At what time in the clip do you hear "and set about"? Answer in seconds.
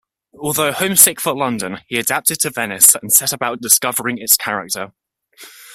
2.99-3.61